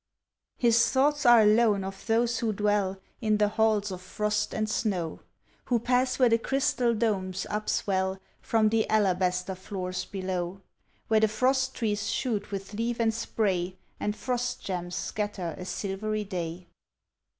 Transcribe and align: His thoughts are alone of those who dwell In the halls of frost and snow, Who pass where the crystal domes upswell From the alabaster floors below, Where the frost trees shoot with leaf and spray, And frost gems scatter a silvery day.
His 0.57 0.89
thoughts 0.89 1.27
are 1.27 1.41
alone 1.43 1.83
of 1.83 2.07
those 2.07 2.39
who 2.39 2.53
dwell 2.53 2.99
In 3.21 3.37
the 3.37 3.49
halls 3.49 3.91
of 3.91 4.01
frost 4.01 4.51
and 4.51 4.67
snow, 4.67 5.19
Who 5.65 5.77
pass 5.77 6.17
where 6.17 6.29
the 6.29 6.39
crystal 6.39 6.95
domes 6.95 7.45
upswell 7.51 8.19
From 8.41 8.69
the 8.69 8.89
alabaster 8.89 9.53
floors 9.53 10.05
below, 10.05 10.59
Where 11.07 11.19
the 11.19 11.27
frost 11.27 11.75
trees 11.75 12.09
shoot 12.09 12.49
with 12.49 12.73
leaf 12.73 12.99
and 12.99 13.13
spray, 13.13 13.77
And 13.99 14.15
frost 14.15 14.61
gems 14.65 14.95
scatter 14.95 15.53
a 15.55 15.65
silvery 15.65 16.23
day. 16.23 16.65